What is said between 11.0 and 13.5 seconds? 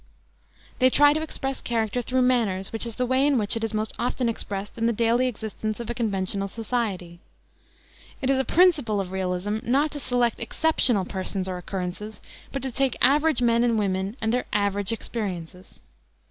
persons or occurrences, but to take average